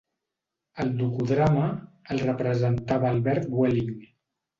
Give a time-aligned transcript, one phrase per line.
[0.83, 1.65] Al docudrama,
[2.15, 3.93] el representava Albert Welling.